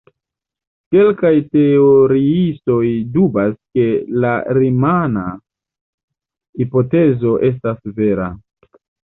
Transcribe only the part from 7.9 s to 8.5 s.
vera.